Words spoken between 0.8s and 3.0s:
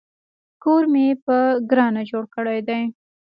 مې په ګرانه جوړ کړی دی